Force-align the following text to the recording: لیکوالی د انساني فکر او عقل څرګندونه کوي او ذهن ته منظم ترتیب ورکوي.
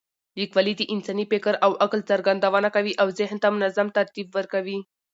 لیکوالی 0.39 0.73
د 0.77 0.81
انساني 0.93 1.25
فکر 1.33 1.53
او 1.65 1.71
عقل 1.83 1.99
څرګندونه 2.09 2.69
کوي 2.75 2.93
او 3.01 3.07
ذهن 3.19 3.37
ته 3.43 3.47
منظم 3.55 3.87
ترتیب 3.97 4.27
ورکوي. 4.37 4.79